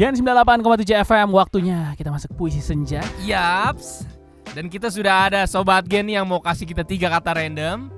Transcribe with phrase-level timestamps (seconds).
[0.00, 3.04] Gen 98,7 FM waktunya kita masuk puisi senja.
[3.20, 4.08] Yaps.
[4.56, 7.92] Dan kita sudah ada sobat Gen yang mau kasih kita tiga kata random.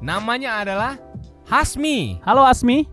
[0.00, 0.96] Namanya adalah
[1.44, 2.24] Hasmi.
[2.24, 2.88] Halo Asmi,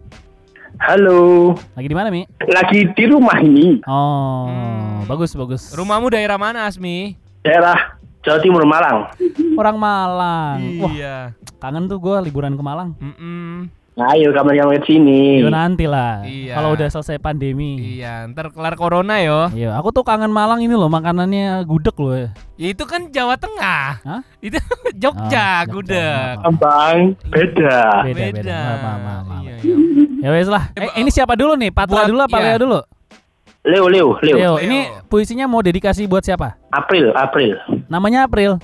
[0.75, 2.27] Halo, lagi di mana Mi?
[2.43, 5.07] lagi di rumah ini, Oh, Hmm.
[5.07, 5.71] bagus bagus.
[5.71, 7.15] Rumahmu daerah mana Hasmi?
[7.41, 7.95] daerah
[8.27, 9.07] Jawa Timur Malang.
[9.55, 10.59] Orang Malang.
[10.83, 11.17] Wah, Iya.
[11.63, 12.91] kangen tuh gue liburan ke Malang.
[12.99, 13.71] Mm-mm.
[13.71, 15.37] Nah, ayo kamu-kamu ke sini.
[15.37, 16.21] Yo nanti lah.
[16.23, 16.55] Iya.
[16.55, 17.77] Kalau udah selesai pandemi.
[17.97, 19.49] Iya, ntar kelar corona yo.
[19.49, 22.15] Iya, aku tuh kangen Malang ini loh makanannya gudeg loh.
[22.15, 22.29] ya.
[22.55, 24.01] Ya itu kan Jawa Tengah.
[24.01, 24.21] Hah?
[24.39, 25.69] Itu Oh, Jogja, Jogja.
[25.69, 26.35] gudeg.
[26.39, 27.77] Abang, beda.
[28.03, 28.57] Beda, beda.
[28.57, 29.41] Maaf, maaf, maaf, maaf.
[29.43, 29.75] Iya, iya.
[30.19, 30.63] Ya wes lah.
[30.73, 31.69] Eh, ini siapa dulu nih?
[31.69, 32.45] Patra Buat- dulu apa iya.
[32.49, 32.79] Leo dulu?
[33.63, 34.07] Leo, Leo.
[34.19, 34.53] Leo, Leo.
[34.59, 36.59] ini puisinya mau dedikasi buat siapa?
[36.69, 37.55] April, April.
[37.87, 38.59] Namanya April.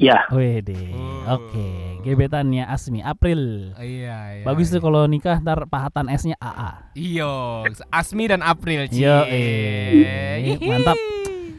[0.00, 0.92] Ya, Wede.
[0.96, 1.36] Oh.
[1.38, 3.72] Oke, gebetannya Asmi April.
[3.76, 4.44] Iya, iya.
[4.44, 4.84] Bagus tuh iya.
[4.88, 6.90] kalau nikah ntar pahatan S-nya AA.
[6.96, 8.88] Iyo, Asmi dan April.
[8.88, 9.04] Cie.
[9.04, 10.58] Yo, eh.
[10.58, 10.98] Mantap.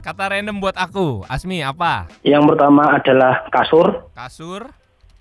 [0.03, 1.23] Kata random buat aku.
[1.31, 2.11] Asmi apa?
[2.27, 4.67] yang pertama adalah kasur, Kasur.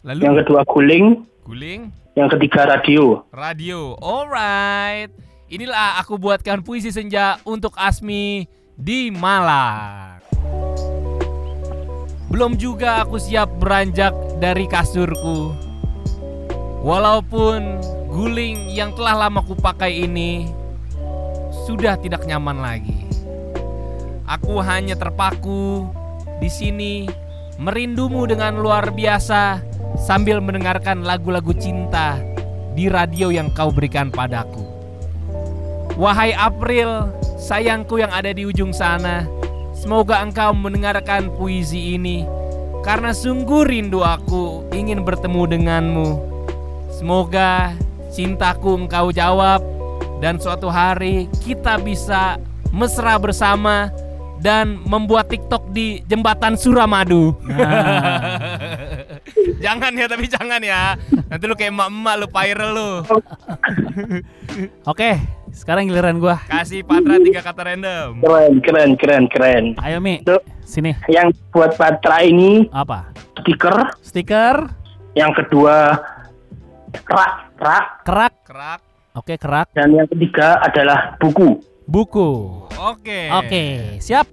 [0.03, 1.06] yang Lalu kedua guling,
[1.47, 1.94] guling.
[2.19, 3.22] yang ketiga radio.
[3.31, 3.94] Radio.
[4.03, 5.15] Alright.
[5.47, 10.12] Inilah aku buatkan puisi senja untuk Asmi di Malang.
[12.33, 15.52] Belum juga aku siap beranjak dari kasurku.
[16.80, 17.61] Walaupun
[18.08, 20.48] guling yang telah lama kupakai ini
[21.69, 23.05] sudah tidak nyaman lagi.
[24.25, 25.92] Aku hanya terpaku
[26.41, 27.05] di sini
[27.60, 29.60] merindumu dengan luar biasa
[30.00, 32.16] sambil mendengarkan lagu-lagu cinta
[32.72, 34.64] di radio yang kau berikan padaku.
[36.00, 39.28] Wahai April, sayangku yang ada di ujung sana,
[39.83, 42.22] semoga engkau mendengarkan puisi ini
[42.86, 46.08] karena sungguh rindu aku ingin bertemu denganmu.
[46.94, 47.75] Semoga
[48.14, 49.58] cintaku engkau jawab
[50.22, 52.38] dan suatu hari kita bisa
[52.70, 53.91] mesra bersama
[54.38, 57.34] dan membuat TikTok di jembatan Suramadu.
[57.47, 58.38] Nah,
[59.65, 60.94] jangan ya tapi jangan ya.
[61.32, 62.91] Nanti lu kayak emak-emak lu viral lu.
[64.93, 65.16] Oke,
[65.48, 66.37] sekarang giliran gua.
[66.44, 68.20] Kasih Patra tiga kata random.
[68.20, 69.65] Keren, keren, keren, keren.
[69.81, 70.92] Ayo Mi, Tuh, sini.
[71.09, 73.16] yang buat Patra ini Apa?
[73.41, 74.56] stiker, Stiker,
[75.16, 75.97] yang kedua
[77.03, 78.34] rak, rak, kerak.
[78.44, 78.81] Kerak.
[79.12, 79.72] Oke, kerak.
[79.72, 81.65] dan yang ketiga adalah buku.
[81.88, 82.60] Buku.
[82.76, 83.32] Oke.
[83.32, 83.65] Oke,
[84.04, 84.28] siap.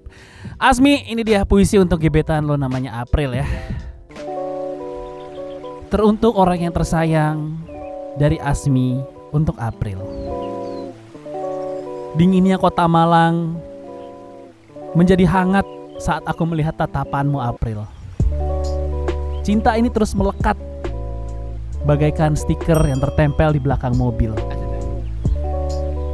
[0.55, 3.47] Asmi, ini dia puisi untuk gebetan lo namanya April ya.
[5.89, 7.57] Teruntuk orang yang tersayang
[8.13, 9.01] dari Asmi
[9.33, 9.97] untuk April.
[12.13, 13.57] Dinginnya kota Malang
[14.93, 15.65] menjadi hangat
[15.97, 17.89] saat aku melihat tatapanmu April.
[19.41, 20.53] Cinta ini terus melekat
[21.89, 24.37] bagaikan stiker yang tertempel di belakang mobil.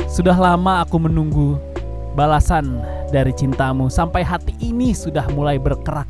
[0.08, 1.60] Sudah lama aku menunggu
[2.16, 2.80] balasan
[3.12, 6.08] dari cintamu sampai hati ini sudah mulai berkerak.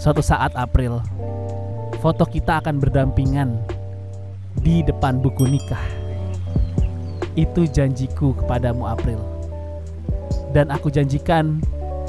[0.00, 1.04] Suatu saat April,
[2.00, 3.60] foto kita akan berdampingan
[4.58, 5.84] di depan buku nikah.
[7.36, 9.20] Itu janjiku kepadamu April.
[10.50, 11.60] Dan aku janjikan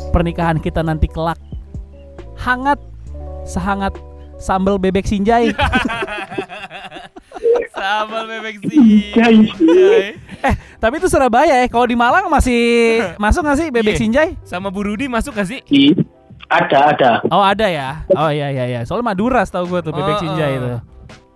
[0.10, 1.38] pernikahan kita nanti kelak
[2.40, 2.80] hangat
[3.44, 3.94] sehangat
[4.40, 5.52] sambal bebek sinjai.
[7.72, 8.62] Sambal bebek.
[8.62, 9.36] Sinjai.
[10.42, 11.68] Eh, tapi itu Surabaya ya.
[11.68, 12.62] Kalau di Malang masih
[13.24, 14.02] masuk nggak sih bebek Iya.
[14.02, 14.30] sinjai?
[14.46, 15.66] Sama Bu Rudi masuk gak sih?
[15.66, 15.98] Ih,
[16.52, 17.12] Ada, ada.
[17.32, 18.04] Oh ada ya.
[18.12, 18.80] Oh iya iya iya.
[18.84, 20.60] Soalnya Madura tahu gue tuh bebek Oh, sinjai oh.
[20.60, 20.70] itu.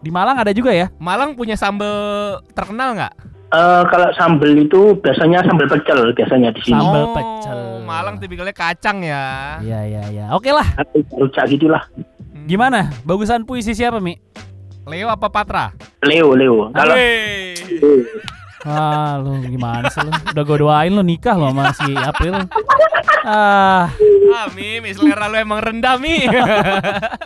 [0.03, 0.91] Di Malang ada juga ya?
[0.99, 3.13] Malang punya sambal terkenal nggak?
[3.55, 6.75] Eh, kalau sambel itu biasanya sambal pecel biasanya di sini.
[6.75, 7.59] Sambal oh, pecel.
[7.87, 9.57] Malang tipikalnya kacang ya.
[9.63, 10.25] Iya iya iya.
[10.35, 10.67] Oke lah.
[11.15, 11.87] Rujak gitulah.
[12.35, 12.45] Hmm.
[12.51, 12.91] Gimana?
[13.07, 14.19] Bagusan puisi siapa Mi?
[14.85, 15.71] Leo apa Patra?
[16.03, 16.75] Leo, Leo.
[16.75, 16.95] Kalau.
[18.65, 20.09] Ah lu gimana sih lu?
[20.09, 22.49] Udah gue doain lu nikah lo sama si April.
[23.21, 23.93] Ah.
[24.35, 26.27] Ah, Mi, Mi, selera lu emang rendah, Mi.